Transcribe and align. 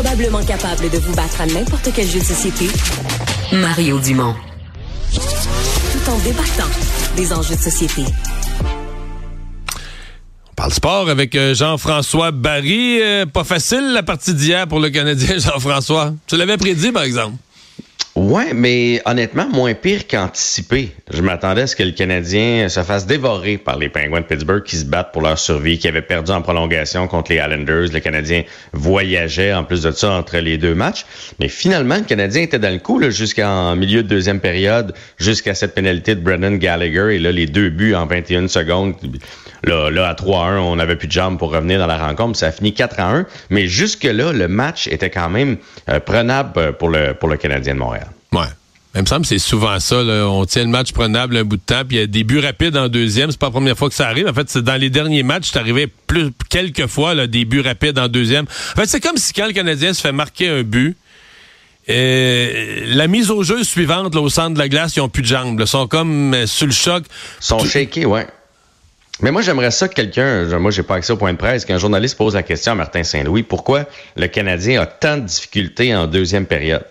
probablement 0.00 0.44
capable 0.44 0.88
de 0.90 0.98
vous 0.98 1.12
battre 1.12 1.40
à 1.40 1.46
n'importe 1.46 1.90
quel 1.92 2.06
jeu 2.06 2.20
de 2.20 2.24
société, 2.24 2.68
Mario 3.50 3.98
Dumont. 3.98 4.32
Tout 5.12 6.10
en 6.10 6.18
débattant 6.18 6.70
des 7.16 7.32
enjeux 7.32 7.56
de 7.56 7.60
société. 7.60 8.04
On 10.52 10.54
parle 10.54 10.72
sport 10.72 11.08
avec 11.08 11.34
euh, 11.34 11.52
Jean-François 11.52 12.30
Barry. 12.30 13.02
Euh, 13.02 13.26
pas 13.26 13.42
facile 13.42 13.92
la 13.92 14.04
partie 14.04 14.34
d'hier 14.34 14.68
pour 14.68 14.78
le 14.78 14.90
Canadien, 14.90 15.36
Jean-François. 15.38 16.14
Tu 16.28 16.36
l'avais 16.36 16.58
prédit, 16.58 16.92
par 16.92 17.02
exemple. 17.02 17.34
Ouais, 18.28 18.52
mais 18.52 19.00
honnêtement, 19.06 19.48
moins 19.48 19.72
pire 19.72 20.06
qu'anticipé. 20.06 20.92
Je 21.10 21.22
m'attendais 21.22 21.62
à 21.62 21.66
ce 21.66 21.74
que 21.74 21.82
le 21.82 21.92
Canadien 21.92 22.68
se 22.68 22.82
fasse 22.82 23.06
dévorer 23.06 23.56
par 23.56 23.78
les 23.78 23.88
Penguins 23.88 24.20
de 24.20 24.26
Pittsburgh 24.26 24.62
qui 24.64 24.76
se 24.76 24.84
battent 24.84 25.12
pour 25.12 25.22
leur 25.22 25.38
survie, 25.38 25.78
qui 25.78 25.88
avaient 25.88 26.02
perdu 26.02 26.30
en 26.30 26.42
prolongation 26.42 27.08
contre 27.08 27.32
les 27.32 27.38
Islanders. 27.38 27.90
Le 27.90 28.00
Canadien 28.00 28.42
voyageait 28.74 29.54
en 29.54 29.64
plus 29.64 29.80
de 29.80 29.92
ça 29.92 30.10
entre 30.10 30.36
les 30.36 30.58
deux 30.58 30.74
matchs. 30.74 31.06
Mais 31.40 31.48
finalement, 31.48 31.94
le 31.94 32.02
Canadien 32.02 32.42
était 32.42 32.58
dans 32.58 32.70
le 32.70 32.80
coup 32.80 33.00
jusqu'en 33.10 33.74
milieu 33.76 34.02
de 34.02 34.08
deuxième 34.08 34.40
période, 34.40 34.92
jusqu'à 35.16 35.54
cette 35.54 35.74
pénalité 35.74 36.14
de 36.14 36.20
Brendan 36.20 36.58
Gallagher. 36.58 37.16
Et 37.16 37.18
là, 37.18 37.32
les 37.32 37.46
deux 37.46 37.70
buts 37.70 37.94
en 37.94 38.04
21 38.04 38.48
secondes. 38.48 38.92
Là, 39.64 39.90
là 39.90 40.06
à 40.06 40.12
3-1, 40.12 40.58
on 40.58 40.76
n'avait 40.76 40.96
plus 40.96 41.08
de 41.08 41.12
jambes 41.12 41.38
pour 41.38 41.50
revenir 41.50 41.78
dans 41.78 41.86
la 41.86 41.96
rencontre. 41.96 42.38
Ça 42.38 42.48
a 42.48 42.52
fini 42.52 42.72
4-1. 42.72 43.24
Mais 43.48 43.68
jusque-là, 43.68 44.34
le 44.34 44.48
match 44.48 44.86
était 44.88 45.08
quand 45.08 45.30
même 45.30 45.56
euh, 45.88 45.98
prenable 45.98 46.74
pour 46.74 46.90
le, 46.90 47.14
pour 47.14 47.30
le 47.30 47.38
Canadien 47.38 47.72
de 47.72 47.78
Montréal. 47.78 48.08
Il 48.98 49.02
me 49.02 49.06
semble 49.06 49.22
que 49.22 49.28
c'est 49.28 49.38
souvent 49.38 49.78
ça. 49.78 49.96
On 49.96 50.44
tient 50.44 50.64
le 50.64 50.70
match 50.70 50.90
prenable 50.90 51.36
un 51.36 51.44
bout 51.44 51.56
de 51.56 51.62
temps, 51.62 51.84
puis 51.86 51.98
il 51.98 52.00
y 52.00 52.02
a 52.02 52.08
des 52.08 52.24
buts 52.24 52.40
rapides 52.40 52.76
en 52.76 52.88
deuxième. 52.88 53.30
C'est 53.30 53.38
pas 53.38 53.46
la 53.46 53.52
première 53.52 53.78
fois 53.78 53.88
que 53.88 53.94
ça 53.94 54.08
arrive. 54.08 54.26
En 54.26 54.34
fait, 54.34 54.50
c'est 54.50 54.62
dans 54.62 54.74
les 54.74 54.90
derniers 54.90 55.22
matchs, 55.22 55.50
c'est 55.52 55.58
arrivé 55.60 55.86
plus 55.86 56.32
quelques 56.50 56.88
fois 56.88 57.14
là, 57.14 57.28
des 57.28 57.44
buts 57.44 57.60
rapides 57.60 57.96
en 57.96 58.08
deuxième. 58.08 58.46
En 58.72 58.80
fait, 58.80 58.86
c'est 58.86 58.98
comme 58.98 59.16
si 59.16 59.32
quand 59.32 59.46
le 59.46 59.52
Canadien 59.52 59.94
se 59.94 60.00
fait 60.00 60.10
marquer 60.10 60.48
un 60.48 60.62
but, 60.64 60.96
euh, 61.88 62.80
la 62.86 63.06
mise 63.06 63.30
au 63.30 63.44
jeu 63.44 63.62
suivante 63.62 64.16
là, 64.16 64.20
au 64.20 64.28
centre 64.28 64.54
de 64.54 64.58
la 64.58 64.68
glace, 64.68 64.96
ils 64.96 65.00
ont 65.00 65.08
plus 65.08 65.22
de 65.22 65.28
jambes. 65.28 65.60
Ils 65.60 65.66
sont 65.68 65.86
comme 65.86 66.34
euh, 66.34 66.46
sur 66.46 66.66
le 66.66 66.72
choc. 66.72 67.04
Ils 67.40 67.44
sont 67.44 67.60
shakés, 67.60 68.04
ouais. 68.04 68.26
Mais 69.20 69.30
moi, 69.30 69.42
j'aimerais 69.42 69.70
ça 69.70 69.86
que 69.86 69.94
quelqu'un, 69.94 70.44
moi, 70.58 70.72
j'ai 70.72 70.82
pas 70.82 70.96
accès 70.96 71.12
au 71.12 71.16
point 71.16 71.32
de 71.32 71.38
presse, 71.38 71.64
qu'un 71.64 71.78
journaliste 71.78 72.16
pose 72.16 72.34
la 72.34 72.42
question 72.42 72.72
à 72.72 72.74
Martin 72.74 73.04
Saint-Louis, 73.04 73.44
pourquoi 73.44 73.84
le 74.16 74.26
Canadien 74.26 74.80
a 74.80 74.86
tant 74.86 75.18
de 75.18 75.22
difficultés 75.22 75.94
en 75.94 76.08
deuxième 76.08 76.46
période? 76.46 76.84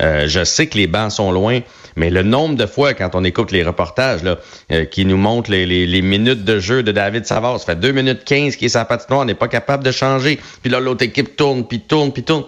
Euh, 0.00 0.28
je 0.28 0.44
sais 0.44 0.66
que 0.66 0.76
les 0.76 0.86
bancs 0.86 1.12
sont 1.12 1.32
loin, 1.32 1.60
mais 1.96 2.10
le 2.10 2.22
nombre 2.22 2.56
de 2.56 2.66
fois, 2.66 2.94
quand 2.94 3.14
on 3.14 3.24
écoute 3.24 3.52
les 3.52 3.62
reportages 3.62 4.22
là, 4.22 4.38
euh, 4.72 4.84
qui 4.84 5.04
nous 5.04 5.16
montrent 5.16 5.50
les, 5.50 6.02
minutes 6.02 6.44
de 6.44 6.58
jeu 6.58 6.82
de 6.82 6.92
David 6.92 7.26
Savard, 7.26 7.60
ça 7.60 7.66
fait 7.66 7.80
2 7.80 7.92
minutes 7.92 8.24
15 8.24 8.56
qui 8.56 8.66
est 8.66 8.70
sa 8.70 8.84
patinoire, 8.84 9.20
on 9.20 9.24
n'est 9.24 9.34
pas 9.34 9.48
capable 9.48 9.84
de 9.84 9.90
changer. 9.90 10.38
Puis 10.62 10.70
là, 10.70 10.80
l'autre 10.80 11.04
équipe 11.04 11.36
tourne, 11.36 11.66
puis 11.66 11.80
tourne, 11.80 12.12
puis 12.12 12.22
tourne. 12.22 12.44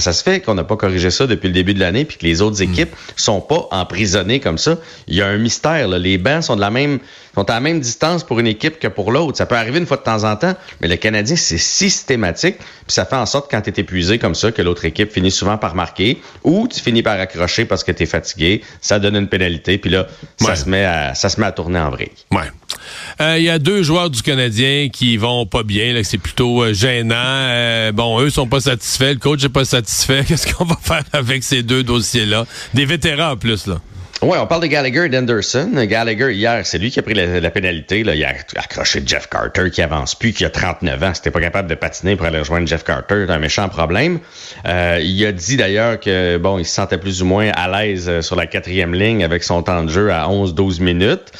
Ça 0.00 0.12
se 0.12 0.22
fait 0.22 0.40
qu'on 0.40 0.54
n'a 0.54 0.64
pas 0.64 0.76
corrigé 0.76 1.10
ça 1.10 1.26
depuis 1.26 1.48
le 1.48 1.54
début 1.54 1.74
de 1.74 1.80
l'année 1.80 2.04
puis 2.04 2.18
que 2.18 2.26
les 2.26 2.42
autres 2.42 2.64
hmm. 2.64 2.72
équipes 2.72 2.96
sont 3.16 3.40
pas 3.40 3.68
emprisonnées 3.70 4.40
comme 4.40 4.58
ça? 4.58 4.78
Il 5.08 5.14
y 5.14 5.22
a 5.22 5.26
un 5.26 5.38
mystère. 5.38 5.88
Là. 5.88 5.98
Les 5.98 6.18
bancs 6.18 6.44
sont 6.44 6.56
de 6.56 6.60
la 6.60 6.70
même 6.70 7.00
sont 7.34 7.50
à 7.50 7.54
la 7.54 7.60
même 7.60 7.80
distance 7.80 8.24
pour 8.24 8.38
une 8.40 8.46
équipe 8.46 8.78
que 8.78 8.88
pour 8.88 9.10
l'autre. 9.10 9.36
Ça 9.36 9.46
peut 9.46 9.56
arriver 9.56 9.78
une 9.78 9.86
fois 9.86 9.96
de 9.96 10.02
temps 10.02 10.24
en 10.24 10.36
temps, 10.36 10.54
mais 10.80 10.88
le 10.88 10.96
Canadien, 10.96 11.36
c'est 11.36 11.58
systématique. 11.58 12.56
Puis 12.58 12.94
ça 12.94 13.04
fait 13.04 13.16
en 13.16 13.26
sorte 13.26 13.50
quand 13.50 13.60
tu 13.60 13.70
es 13.70 13.80
épuisé 13.80 14.18
comme 14.18 14.34
ça 14.34 14.52
que 14.52 14.62
l'autre 14.62 14.84
équipe 14.84 15.12
finit 15.12 15.30
souvent 15.30 15.58
par 15.58 15.74
marquer 15.74 16.20
ou 16.44 16.68
tu 16.68 16.80
finis 16.80 17.02
par 17.02 17.18
accrocher 17.18 17.64
parce 17.64 17.82
que 17.82 17.92
tu 17.92 18.04
es 18.04 18.06
fatigué. 18.06 18.62
Ça 18.80 18.98
donne 18.98 19.16
une 19.16 19.28
pénalité. 19.28 19.78
Puis 19.78 19.90
là, 19.90 20.06
ça, 20.38 20.54
se 20.54 20.68
met 20.68 20.84
à, 20.84 21.14
ça 21.14 21.28
se 21.28 21.40
met 21.40 21.46
à 21.46 21.52
tourner 21.52 21.80
en 21.80 21.90
vrille. 21.90 22.10
Ouais. 22.30 22.50
Euh, 23.20 23.36
il 23.38 23.44
y 23.44 23.50
a 23.50 23.58
deux 23.58 23.82
joueurs 23.82 24.10
du 24.10 24.22
Canadien 24.22 24.88
qui 24.92 25.16
vont 25.16 25.46
pas 25.46 25.62
bien. 25.62 26.00
C'est 26.04 26.18
plutôt 26.18 26.62
euh, 26.62 26.72
gênant. 26.72 27.14
Euh, 27.16 27.92
bon, 27.92 28.20
eux 28.20 28.30
sont 28.30 28.46
pas 28.46 28.60
satisfaits. 28.60 29.14
Le 29.14 29.18
coach 29.18 29.44
est 29.44 29.48
pas 29.48 29.64
satisfait. 29.64 29.83
Qu'est-ce 30.26 30.52
qu'on 30.52 30.64
va 30.64 30.78
faire 30.80 31.04
avec 31.12 31.42
ces 31.42 31.62
deux 31.62 31.82
dossiers-là? 31.82 32.46
Des 32.72 32.84
vétérans 32.84 33.32
en 33.32 33.36
plus, 33.36 33.66
là. 33.66 33.80
Oui, 34.22 34.38
on 34.40 34.46
parle 34.46 34.62
de 34.62 34.68
Gallagher 34.68 35.04
et 35.04 35.08
d'Anderson. 35.10 35.70
Gallagher, 35.86 36.32
hier, 36.32 36.64
c'est 36.64 36.78
lui 36.78 36.90
qui 36.90 36.98
a 36.98 37.02
pris 37.02 37.12
la, 37.12 37.50
pénalité. 37.50 38.02
Là. 38.02 38.14
Il 38.14 38.24
a 38.24 38.30
accroché 38.56 39.02
Jeff 39.04 39.28
Carter 39.28 39.70
qui 39.70 39.82
avance 39.82 40.14
plus, 40.14 40.32
qui 40.32 40.46
a 40.46 40.50
39 40.50 41.02
ans. 41.02 41.12
C'était 41.12 41.30
pas 41.30 41.40
capable 41.40 41.68
de 41.68 41.74
patiner 41.74 42.16
pour 42.16 42.24
aller 42.24 42.38
rejoindre 42.38 42.66
Jeff 42.66 42.84
Carter. 42.84 43.24
C'est 43.26 43.32
un 43.32 43.38
méchant 43.38 43.68
problème. 43.68 44.20
Euh, 44.66 44.98
il 45.02 45.26
a 45.26 45.32
dit 45.32 45.58
d'ailleurs 45.58 46.00
que 46.00 46.38
bon, 46.38 46.58
il 46.58 46.64
se 46.64 46.72
sentait 46.72 46.96
plus 46.96 47.22
ou 47.22 47.26
moins 47.26 47.50
à 47.54 47.68
l'aise 47.68 48.06
euh, 48.08 48.22
sur 48.22 48.34
la 48.34 48.46
quatrième 48.46 48.94
ligne 48.94 49.24
avec 49.24 49.42
son 49.42 49.62
temps 49.62 49.82
de 49.82 49.90
jeu 49.90 50.10
à 50.10 50.26
11-12 50.26 50.80
minutes. 50.80 51.32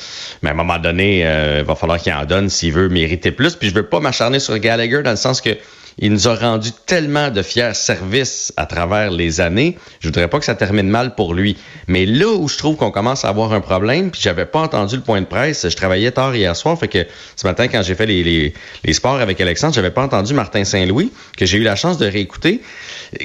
Mais 0.43 0.51
à 0.51 0.53
un 0.53 0.57
moment 0.57 0.79
donné, 0.79 1.27
euh, 1.27 1.61
il 1.61 1.65
va 1.65 1.77
falloir 1.77 1.99
qu'il 1.99 2.13
en 2.13 2.27
donne 2.27 2.51
s'il 2.51 2.75
veut 2.75 2.91
mériter 2.91 3.31
plus. 3.31 3.57
Puis 3.57 3.71
je 3.71 3.75
veux 3.75 3.87
pas 3.87 4.01
m'acharner 4.01 4.41
sur 4.41 4.59
Gallagher 4.59 5.03
dans 5.03 5.13
le 5.13 5.17
sens 5.17 5.41
que 5.41 5.57
il 5.99 6.13
nous 6.13 6.29
a 6.29 6.35
rendu 6.35 6.71
tellement 6.87 7.31
de 7.31 7.43
fiers 7.43 7.75
services 7.75 8.53
à 8.57 8.67
travers 8.67 9.11
les 9.11 9.41
années. 9.41 9.79
Je 10.01 10.09
voudrais 10.09 10.29
pas 10.29 10.39
que 10.39 10.45
ça 10.45 10.55
termine 10.55 10.89
mal 10.89 11.15
pour 11.15 11.35
lui. 11.35 11.57
Mais 11.87 12.07
là 12.07 12.33
où 12.33 12.49
je 12.49 12.59
trouve 12.59 12.77
qu'on 12.77 12.91
commence 12.91 13.25
à 13.25 13.29
avoir 13.29 13.53
un 13.53 13.61
problème, 13.61 14.11
puis 14.11 14.21
j'avais 14.23 14.47
pas 14.47 14.61
entendu 14.61 14.97
le 14.97 15.03
point 15.03 15.21
de 15.21 15.27
presse, 15.27 15.69
je 15.69 15.77
travaillais 15.77 16.11
tard 16.11 16.35
hier 16.35 16.55
soir, 16.57 16.79
fait 16.79 16.89
que 16.89 17.07
ce 17.37 17.47
matin, 17.47 17.69
quand 17.69 17.83
j'ai 17.83 17.95
fait 17.95 18.07
les, 18.07 18.25
les, 18.25 18.55
les, 18.85 18.93
sports 18.93 19.21
avec 19.21 19.41
Alexandre, 19.41 19.75
j'avais 19.75 19.91
pas 19.91 20.03
entendu 20.03 20.35
Martin 20.35 20.65
Saint-Louis, 20.65 21.13
que 21.37 21.47
j'ai 21.47 21.59
eu 21.59 21.63
la 21.63 21.77
chance 21.77 21.99
de 21.99 22.07
réécouter. 22.07 22.61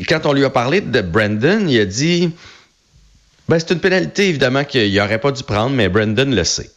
Quand 0.07 0.25
on 0.25 0.33
lui 0.33 0.45
a 0.45 0.49
parlé 0.49 0.81
de 0.81 1.01
Brandon, 1.01 1.65
il 1.67 1.79
a 1.79 1.85
dit, 1.85 2.31
ben, 3.47 3.57
c'est 3.57 3.71
une 3.71 3.79
pénalité, 3.79 4.29
évidemment, 4.29 4.63
qu'il 4.63 4.99
aurait 4.99 5.19
pas 5.19 5.31
dû 5.31 5.43
prendre, 5.43 5.71
mais 5.71 5.89
Brandon 5.89 6.29
le 6.29 6.43
sait. 6.43 6.69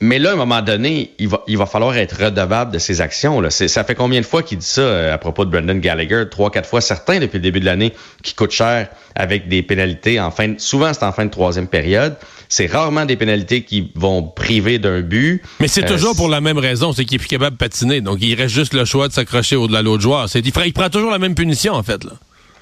Mais 0.00 0.20
là, 0.20 0.30
à 0.30 0.32
un 0.34 0.36
moment 0.36 0.62
donné, 0.62 1.12
il 1.18 1.26
va, 1.26 1.42
il 1.48 1.58
va 1.58 1.66
falloir 1.66 1.96
être 1.96 2.24
redevable 2.24 2.70
de 2.72 2.78
ses 2.78 3.00
actions. 3.00 3.40
Là. 3.40 3.50
Ça 3.50 3.82
fait 3.82 3.96
combien 3.96 4.20
de 4.20 4.26
fois 4.26 4.44
qu'il 4.44 4.58
dit 4.58 4.66
ça 4.66 4.80
euh, 4.80 5.14
à 5.14 5.18
propos 5.18 5.44
de 5.44 5.50
Brendan 5.50 5.80
Gallagher? 5.80 6.24
Trois, 6.30 6.52
quatre 6.52 6.68
fois, 6.68 6.80
certains 6.80 7.18
depuis 7.18 7.38
le 7.38 7.42
début 7.42 7.58
de 7.58 7.64
l'année, 7.64 7.92
qui 8.22 8.34
coûtent 8.34 8.52
cher 8.52 8.88
avec 9.16 9.48
des 9.48 9.62
pénalités 9.62 10.20
en 10.20 10.30
fin 10.30 10.54
souvent 10.58 10.92
c'est 10.94 11.02
en 11.02 11.10
fin 11.10 11.24
de 11.24 11.30
troisième 11.30 11.66
période. 11.66 12.16
C'est 12.48 12.66
rarement 12.66 13.04
des 13.04 13.16
pénalités 13.16 13.62
qui 13.62 13.90
vont 13.94 14.22
priver 14.22 14.78
d'un 14.78 15.00
but. 15.00 15.42
Mais 15.60 15.68
c'est 15.68 15.84
euh, 15.84 15.88
toujours 15.88 16.14
pour 16.14 16.28
la 16.28 16.40
même 16.40 16.58
raison, 16.58 16.92
c'est 16.92 17.04
qu'il 17.04 17.16
est 17.16 17.18
plus 17.18 17.28
capable 17.28 17.56
de 17.56 17.58
patiner. 17.58 18.00
Donc, 18.00 18.18
il 18.22 18.34
reste 18.34 18.54
juste 18.54 18.72
le 18.72 18.84
choix 18.84 19.08
de 19.08 19.12
s'accrocher 19.12 19.56
au-delà 19.56 19.80
de 19.80 19.84
l'autre 19.84 20.02
joueur. 20.02 20.28
C'est, 20.28 20.38
il, 20.38 20.52
il 20.64 20.72
prend 20.72 20.88
toujours 20.88 21.10
la 21.10 21.18
même 21.18 21.34
punition, 21.34 21.74
en 21.74 21.82
fait. 21.82 22.04
Là. 22.04 22.12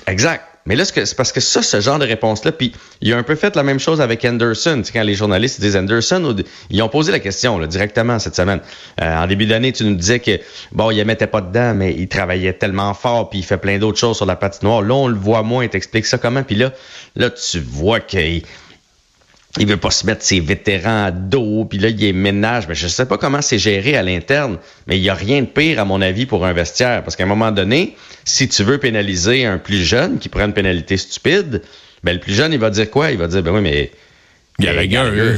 Exact. 0.08 0.42
Mais 0.66 0.74
là, 0.74 0.84
c'est 0.84 1.16
parce 1.16 1.32
que 1.32 1.40
ça, 1.40 1.62
ce 1.62 1.80
genre 1.80 1.98
de 1.98 2.04
réponse-là, 2.04 2.52
puis 2.52 2.72
il 3.00 3.12
a 3.12 3.16
un 3.16 3.22
peu 3.22 3.36
fait 3.36 3.54
la 3.56 3.62
même 3.62 3.78
chose 3.78 4.00
avec 4.00 4.24
Anderson. 4.24 4.78
Tu 4.78 4.84
sais, 4.84 4.92
quand 4.92 5.02
les 5.02 5.14
journalistes 5.14 5.60
disent 5.60 5.76
Anderson, 5.76 6.36
ils 6.70 6.82
ont 6.82 6.88
posé 6.88 7.12
la 7.12 7.20
question 7.20 7.58
directement 7.66 8.18
cette 8.18 8.34
semaine. 8.36 8.60
Euh, 9.00 9.16
en 9.16 9.26
début 9.26 9.46
d'année, 9.46 9.72
tu 9.72 9.84
nous 9.84 9.94
disais 9.94 10.18
que 10.18 10.40
bon, 10.72 10.90
il 10.90 10.98
ne 10.98 11.04
mettait 11.04 11.28
pas 11.28 11.40
dedans, 11.40 11.74
mais 11.74 11.94
il 11.96 12.08
travaillait 12.08 12.52
tellement 12.52 12.92
fort, 12.94 13.30
puis 13.30 13.38
il 13.38 13.44
fait 13.44 13.58
plein 13.58 13.78
d'autres 13.78 13.98
choses 13.98 14.16
sur 14.16 14.26
la 14.26 14.36
patinoire. 14.36 14.82
Là, 14.82 14.94
on 14.94 15.08
le 15.08 15.16
voit 15.16 15.42
moins. 15.42 15.64
Il 15.64 15.70
t'explique 15.70 16.06
ça 16.06 16.18
comment? 16.18 16.42
Puis 16.42 16.56
là, 16.56 16.72
là, 17.14 17.30
tu 17.30 17.60
vois 17.60 18.00
qu'il 18.00 18.42
il 19.58 19.66
veut 19.66 19.76
pas 19.76 19.90
se 19.90 20.06
mettre 20.06 20.22
ses 20.22 20.40
vétérans 20.40 21.04
à 21.06 21.10
dos, 21.10 21.64
puis 21.64 21.78
là, 21.78 21.88
il 21.88 22.04
est 22.04 22.12
ménage. 22.12 22.68
Mais 22.68 22.74
je 22.74 22.86
sais 22.88 23.06
pas 23.06 23.18
comment 23.18 23.42
c'est 23.42 23.58
géré 23.58 23.96
à 23.96 24.02
l'interne, 24.02 24.58
mais 24.86 24.98
il 24.98 25.02
y 25.02 25.08
a 25.08 25.14
rien 25.14 25.40
de 25.40 25.46
pire, 25.46 25.80
à 25.80 25.84
mon 25.84 26.00
avis, 26.02 26.26
pour 26.26 26.44
un 26.44 26.52
vestiaire. 26.52 27.02
Parce 27.02 27.16
qu'à 27.16 27.24
un 27.24 27.28
moment 27.28 27.52
donné, 27.52 27.96
si 28.24 28.48
tu 28.48 28.62
veux 28.62 28.78
pénaliser 28.78 29.46
un 29.46 29.58
plus 29.58 29.84
jeune 29.84 30.18
qui 30.18 30.28
prend 30.28 30.44
une 30.44 30.52
pénalité 30.52 30.96
stupide, 30.96 31.62
ben 32.04 32.12
le 32.12 32.20
plus 32.20 32.34
jeune, 32.34 32.52
il 32.52 32.58
va 32.58 32.70
dire 32.70 32.90
quoi? 32.90 33.10
Il 33.10 33.18
va 33.18 33.26
dire, 33.26 33.42
ben 33.42 33.52
oui, 33.52 33.60
mais... 33.60 33.90
Gallagher, 34.58 35.36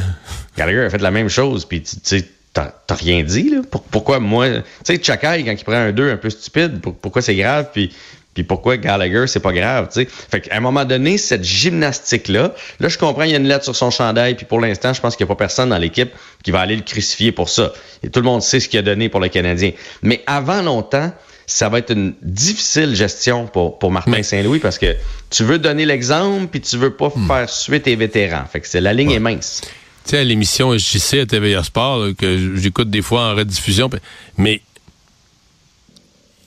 Gallagher, 0.56 0.84
a 0.84 0.90
fait 0.90 1.02
la 1.02 1.10
même 1.10 1.28
chose, 1.28 1.64
puis 1.64 1.82
tu 1.82 1.96
sais, 2.02 2.24
t'as 2.52 2.72
rien 2.90 3.22
dit, 3.22 3.50
là. 3.50 3.60
pourquoi 3.90 4.20
moi... 4.20 4.48
Tu 4.48 4.62
sais, 4.84 5.02
Chakai, 5.02 5.44
quand 5.44 5.52
il 5.52 5.64
prend 5.64 5.74
un 5.74 5.92
2 5.92 6.10
un 6.10 6.16
peu 6.16 6.30
stupide, 6.30 6.80
pourquoi 6.80 7.22
c'est 7.22 7.34
grave, 7.34 7.70
puis 7.72 7.92
puis 8.38 8.44
pourquoi 8.44 8.76
Gallagher, 8.76 9.26
c'est 9.26 9.41
pas 9.41 9.53
grave, 9.53 9.88
tu 9.93 10.03
sais. 10.03 10.09
Fait 10.09 10.43
qu'à 10.43 10.56
un 10.56 10.60
moment 10.60 10.84
donné, 10.84 11.19
cette 11.19 11.43
gymnastique-là, 11.43 12.54
là, 12.78 12.88
je 12.88 12.97
comprends, 12.97 13.25
il 13.25 13.32
y 13.32 13.34
a 13.34 13.37
une 13.37 13.49
lettre 13.49 13.65
sur 13.65 13.75
son 13.75 13.91
chandail, 13.91 14.37
puis 14.37 14.47
pour 14.47 14.60
l'instant, 14.60 14.93
je 14.93 15.00
pense 15.00 15.16
qu'il 15.16 15.26
n'y 15.26 15.32
a 15.32 15.34
pas 15.34 15.38
personne 15.38 15.71
dans 15.71 15.78
l'équipe 15.78 16.12
qui 16.44 16.53
va 16.53 16.60
aller 16.60 16.77
le 16.77 16.82
crucifier 16.82 17.32
pour 17.32 17.48
ça. 17.48 17.72
Et 18.04 18.10
tout 18.10 18.21
le 18.21 18.27
monde 18.27 18.41
sait 18.43 18.60
ce 18.60 18.69
qu'il 18.69 18.78
a 18.78 18.82
donné 18.82 19.09
pour 19.09 19.19
le 19.19 19.27
Canadien. 19.27 19.72
Mais 20.03 20.22
avant 20.28 20.62
longtemps, 20.62 21.12
ça 21.47 21.69
va 21.69 21.78
être 21.78 21.91
une 21.93 22.15
difficile 22.22 22.95
gestion 22.95 23.47
pour, 23.47 23.80
pour 23.80 23.91
Martin 23.91 24.22
Saint-Louis 24.22 24.60
parce 24.60 24.78
que 24.78 24.95
tu 25.30 25.42
veux 25.42 25.59
donner 25.59 25.84
l'exemple, 25.84 26.47
puis 26.47 26.60
tu 26.60 26.77
veux 26.77 26.95
pas 26.95 27.10
hmm. 27.12 27.27
faire 27.27 27.51
suite 27.51 27.83
tes 27.83 27.97
vétérans. 27.97 28.45
Fait 28.53 28.60
que 28.60 28.68
c'est 28.68 28.80
la 28.80 28.92
ligne 28.92 29.10
est 29.10 29.18
mince. 29.18 29.62
Tu 30.04 30.10
sais, 30.10 30.18
à 30.18 30.24
l'émission 30.24 30.78
JC 30.78 31.21
à 31.22 31.27
TVA 31.27 31.65
Sport, 31.65 32.10
que 32.16 32.54
j'écoute 32.54 32.89
des 32.89 33.03
fois 33.03 33.33
en 33.33 33.34
rediffusion, 33.34 33.91
mais 34.36 34.62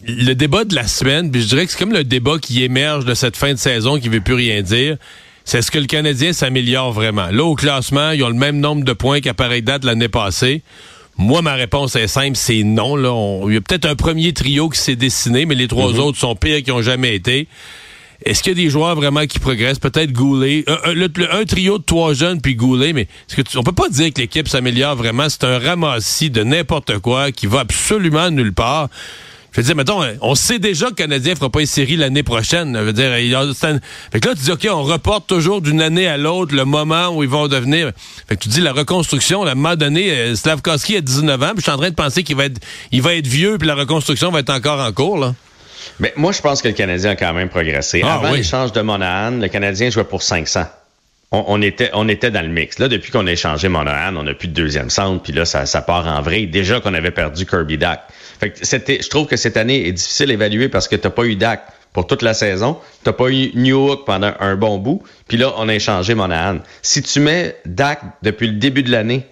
le 0.08 0.34
débat 0.34 0.64
de 0.64 0.76
la 0.76 0.88
semaine, 0.88 1.32
puis 1.32 1.42
je 1.42 1.48
dirais 1.48 1.66
que 1.66 1.72
c'est 1.72 1.80
comme 1.80 1.94
le 1.94 2.04
débat 2.04 2.38
qui 2.40 2.64
émerge 2.64 3.06
de 3.06 3.14
cette 3.14 3.38
fin 3.38 3.54
de 3.54 3.60
saison 3.60 4.00
qui 4.00 4.10
veut 4.10 4.22
plus 4.22 4.34
rien 4.34 4.62
dire. 4.62 4.98
C'est 5.44 5.60
est-ce 5.60 5.72
que 5.72 5.80
le 5.80 5.86
Canadien 5.86 6.34
s'améliore 6.34 6.92
vraiment? 6.92 7.28
Là, 7.28 7.44
au 7.44 7.56
classement, 7.56 8.12
ils 8.12 8.24
ont 8.24 8.30
le 8.30 8.36
même 8.36 8.60
nombre 8.60 8.84
de 8.84 8.94
points 8.94 9.22
qu'à 9.22 9.34
pareille 9.34 9.64
date 9.64 9.84
l'année 9.84 10.10
passée. 10.10 10.62
Moi, 11.18 11.42
ma 11.42 11.54
réponse 11.54 11.96
est 11.96 12.08
simple, 12.08 12.36
c'est 12.36 12.64
non. 12.64 12.96
Là, 12.96 13.44
il 13.48 13.54
y 13.54 13.58
a 13.58 13.62
peut-être 13.62 13.86
un 13.86 13.96
premier 13.96 14.34
trio 14.34 14.70
qui 14.70 14.80
s'est 14.80 14.96
dessiné, 14.96 15.46
mais 15.46 15.56
les 15.56 15.68
trois 15.68 15.92
mm-hmm. 15.92 16.00
autres 16.00 16.18
sont 16.18 16.36
pires 16.36 16.64
qu'ils 16.64 16.74
ont 16.74 16.82
jamais 16.82 17.16
été. 17.16 17.48
Est-ce 18.24 18.44
qu'il 18.44 18.52
y 18.52 18.62
a 18.62 18.64
des 18.64 18.70
joueurs 18.70 18.96
vraiment 18.96 19.26
qui 19.26 19.40
progressent? 19.40 19.80
Peut-être 19.80 20.12
Goulet. 20.12 20.64
Un, 20.68 21.46
trio 21.46 21.80
de 21.80 21.84
trois 21.84 22.14
jeunes 22.14 22.40
puis 22.40 22.56
Goulet, 22.56 22.94
mais 22.94 23.02
est-ce 23.02 23.36
que 23.36 23.58
on 23.58 23.64
peut 23.64 23.72
pas 23.72 23.90
dire 23.90 24.14
que 24.14 24.22
l'équipe 24.22 24.48
s'améliore 24.48 24.96
vraiment? 24.96 25.28
C'est 25.28 25.44
un 25.44 25.58
ramassis 25.58 26.30
de 26.30 26.44
n'importe 26.44 27.00
quoi 27.00 27.32
qui 27.32 27.48
va 27.48 27.62
absolument 27.62 28.30
nulle 28.30 28.54
part 28.54 28.90
Je 29.52 29.60
veux 29.60 29.64
dire, 29.64 29.76
mettons, 29.76 30.02
on 30.22 30.34
sait 30.34 30.60
déjà 30.60 30.86
que 30.86 30.92
le 30.92 30.96
Canadien 30.96 31.36
fera 31.36 31.50
pas 31.50 31.60
une 31.60 31.66
série 31.66 31.98
l'année 31.98 32.24
prochaine. 32.24 32.74
Je 32.74 32.84
veux 32.84 32.94
dire, 32.94 33.18
il 33.18 33.28
y 33.28 33.36
a, 33.36 33.46
fait 33.54 34.20
que 34.22 34.30
là, 34.30 34.34
tu 34.34 34.44
dis, 34.44 34.52
OK, 34.52 34.66
on 34.72 34.84
reporte 34.84 35.28
toujours 35.28 35.62
d'une 35.62 35.82
année 35.82 36.08
à 36.08 36.16
l'autre 36.18 36.56
le 36.56 36.64
moment 36.64 37.10
où 37.10 37.22
ils 37.22 37.30
vont 37.30 37.50
devenir. 37.50 37.92
Fait 38.30 38.38
que 38.38 38.42
tu 38.44 38.48
dis, 38.50 38.62
la 38.62 38.72
reconstruction, 38.72 39.44
à 39.44 39.52
un 39.52 39.56
moment 39.56 39.76
donné, 39.76 40.10
euh, 40.10 40.36
Slavkowski 40.36 40.96
a 40.96 41.02
19 41.02 41.44
ans, 41.44 41.48
puis 41.50 41.58
je 41.58 41.62
suis 41.64 41.72
en 41.72 41.78
train 41.78 41.90
de 41.90 41.96
penser 41.96 42.24
qu'il 42.24 42.38
va 42.38 42.46
être, 42.46 42.62
il 42.94 43.02
va 43.02 43.14
être 43.14 43.28
vieux, 43.28 43.58
puis 43.58 43.68
la 43.68 43.76
reconstruction 43.76 44.32
va 44.32 44.40
être 44.40 44.52
encore 44.52 44.80
en 44.80 44.92
cours, 44.94 45.18
là. 45.18 45.36
Mais 46.00 46.14
moi, 46.16 46.32
je 46.32 46.42
pense 46.42 46.62
que 46.62 46.70
le 46.70 46.74
Canadien 46.74 47.12
a 47.12 47.16
quand 47.16 47.34
même 47.34 47.50
progressé. 47.50 48.02
Ah, 48.06 48.16
Avant 48.16 48.32
oui. 48.32 48.38
l'échange 48.38 48.72
de 48.72 48.82
Monahan, 48.82 49.32
le 49.32 49.48
Canadien 49.50 49.90
jouait 49.90 50.04
pour 50.06 50.24
500. 50.24 50.66
On, 51.34 51.62
était, 51.62 51.90
on 51.94 52.10
était 52.10 52.30
dans 52.30 52.42
le 52.42 52.50
mix. 52.50 52.78
Là, 52.78 52.90
depuis 52.90 53.10
qu'on 53.10 53.26
a 53.26 53.32
échangé 53.32 53.70
Monahan, 53.70 54.18
on 54.18 54.24
n'a 54.24 54.34
plus 54.34 54.50
de 54.50 54.54
deuxième 54.54 54.90
centre, 54.90 55.24
puis 55.24 55.32
là, 55.32 55.46
ça, 55.46 55.66
ça 55.66 55.82
part 55.82 56.06
en 56.06 56.22
vrai. 56.22 56.46
Déjà 56.46 56.82
qu'on 56.82 56.94
avait 56.94 57.12
perdu 57.12 57.46
Kirby 57.46 57.78
Dak. 57.78 58.02
Fait 58.40 58.50
que 58.52 58.66
je 58.66 59.10
trouve 59.10 59.28
que 59.28 59.38
cette 59.38 59.56
année 59.56 59.88
est 59.88 59.94
difficile 59.94 60.32
à 60.32 60.34
évaluer 60.34 60.68
parce 60.68 60.90
que 60.90 60.98
t'as 60.98 61.10
pas 61.10 61.24
eu 61.24 61.38
Dak 61.38 61.64
pour 61.94 62.06
toute 62.06 62.22
la 62.22 62.34
saison. 62.34 62.78
T'as 63.04 63.14
pas 63.14 63.30
eu 63.30 63.52
Newhook 63.56 64.06
pendant 64.06 64.34
un 64.42 64.56
bon 64.58 64.78
bout. 64.78 65.04
Puis 65.30 65.38
là, 65.38 65.54
on 65.58 65.70
a 65.70 65.74
échangé 65.74 66.16
Monahan. 66.16 66.58
Si 66.82 67.02
tu 67.02 67.22
mets 67.22 67.56
Dak 67.66 68.02
depuis 68.24 68.48
le 68.48 68.56
début 68.56 68.84
de 68.84 68.92
l'année, 68.92 69.26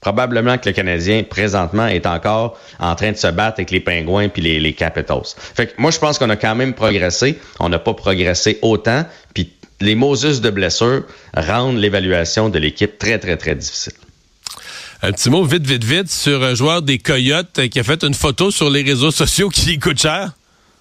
probablement 0.00 0.56
que 0.56 0.68
le 0.68 0.72
Canadien, 0.72 1.24
présentement, 1.24 1.88
est 1.88 2.06
encore 2.06 2.58
en 2.78 2.94
train 2.94 3.10
de 3.10 3.16
se 3.16 3.26
battre 3.26 3.58
avec 3.58 3.72
les 3.72 3.80
Pingouins 3.80 4.28
puis 4.28 4.40
les, 4.40 4.60
les 4.60 4.72
Capitals. 4.72 5.34
Fait 5.34 5.66
que 5.66 5.72
moi, 5.78 5.90
je 5.90 5.98
pense 5.98 6.18
qu'on 6.18 6.30
a 6.30 6.36
quand 6.36 6.54
même 6.54 6.74
progressé. 6.74 7.38
On 7.58 7.68
n'a 7.68 7.80
pas 7.80 7.94
progressé 7.94 8.58
autant. 8.62 9.04
Puis 9.34 9.52
les 9.80 9.94
Moses 9.94 10.40
de 10.40 10.50
blessure 10.50 11.02
rendent 11.36 11.78
l'évaluation 11.78 12.48
de 12.48 12.58
l'équipe 12.58 12.98
très, 12.98 13.18
très, 13.18 13.36
très 13.36 13.54
difficile. 13.54 13.94
Un 15.02 15.12
petit 15.12 15.30
mot 15.30 15.44
vite, 15.44 15.66
vite, 15.66 15.84
vite 15.84 16.10
sur 16.10 16.42
un 16.42 16.54
joueur 16.54 16.82
des 16.82 16.98
Coyotes 16.98 17.58
euh, 17.58 17.68
qui 17.68 17.80
a 17.80 17.82
fait 17.82 18.04
une 18.04 18.12
photo 18.12 18.50
sur 18.50 18.68
les 18.68 18.82
réseaux 18.82 19.10
sociaux 19.10 19.48
qui 19.48 19.78
coûte 19.78 19.98
cher. 19.98 20.32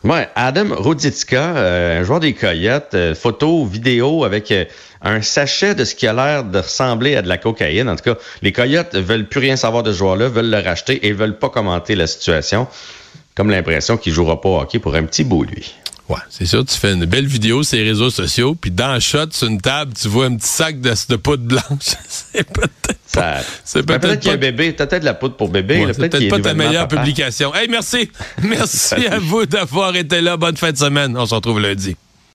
Ouais, 0.06 0.30
Adam 0.36 0.76
Roditzka, 0.76 1.58
euh, 1.58 2.00
un 2.00 2.04
joueur 2.04 2.22
des 2.22 2.34
Coyotes, 2.34 2.94
euh, 2.94 3.14
photo, 3.14 3.66
vidéo 3.66 4.24
avec 4.24 4.50
euh, 4.50 4.64
un 5.02 5.22
sachet 5.22 5.76
de 5.76 5.84
ce 5.84 5.94
qui 5.94 6.08
a 6.08 6.14
l'air 6.14 6.46
de 6.46 6.60
ressembler 6.60 7.18
à 7.18 7.22
de 7.22 7.28
la 7.28 7.38
cocaïne. 7.38 7.90
En 7.90 7.98
tout 7.98 8.14
cas, 8.14 8.18
les 8.42 8.54
Coyotes 8.54 8.96
veulent 8.96 9.28
plus 9.28 9.42
rien 9.42 9.58
savoir 9.58 9.84
de 9.84 9.92
ce 9.92 9.98
joueur-là, 9.98 10.30
veulent 10.30 10.50
le 10.50 10.60
racheter 10.60 11.06
et 11.06 11.12
veulent 11.12 11.38
pas 11.38 11.50
commenter 11.50 11.96
la 11.96 12.08
situation. 12.08 12.68
Comme 13.36 13.50
l'impression 13.50 13.98
qu'il 13.98 14.14
jouera 14.14 14.40
pas 14.40 14.48
au 14.48 14.62
hockey 14.62 14.80
pour 14.80 14.96
un 14.96 15.04
petit 15.04 15.26
bout, 15.26 15.44
lui. 15.44 15.76
Ouais, 16.10 16.18
c'est 16.32 16.48
sûr, 16.48 16.66
tu 16.66 16.76
fais 16.76 16.94
une 16.94 17.06
belle 17.06 17.28
vidéo 17.28 17.62
sur 17.62 17.78
les 17.78 17.84
réseaux 17.84 18.10
sociaux, 18.10 18.56
puis 18.60 18.72
dans 18.72 18.96
le 18.96 19.00
shot, 19.00 19.28
sur 19.32 19.48
une 19.48 19.62
table, 19.62 19.94
tu 19.94 20.08
vois 20.08 20.26
un 20.26 20.36
petit 20.38 20.48
sac 20.48 20.82
de, 20.82 20.92
de 21.10 21.16
poudre 21.16 21.44
blanche. 21.44 21.64
c'est 22.10 22.44
peut-être 22.52 23.00
Ça, 23.06 23.22
pas- 23.22 23.38
c'est 23.64 23.82
Ben, 23.86 24.00
peut-être 24.00 24.02
peut-être 24.02 24.20
qu'il 24.22 24.32
y 24.32 24.34
a 24.34 24.38
bébé, 24.38 24.76
t'as 24.76 24.88
peut-être 24.88 25.04
la 25.04 25.14
poudre 25.14 25.36
pour 25.38 25.50
bébé. 25.50 25.86
Ouais, 25.86 25.94
peut-être 25.94 26.28
pas 26.30 26.40
ta 26.40 26.56
meilleure 26.56 26.88
papa. 26.88 27.02
publication. 27.04 27.54
Hey, 27.54 27.68
merci. 27.70 28.10
Merci 28.42 28.96
à 29.06 29.20
vous 29.20 29.46
d'avoir 29.46 29.96
été 29.96 30.20
là. 30.22 30.36
Bonne 30.36 30.58
fin 30.58 30.72
de 30.72 30.78
semaine. 30.78 31.16
On 31.16 31.28
se 31.28 31.36
retrouve 31.36 31.60
lundi. 31.60 31.96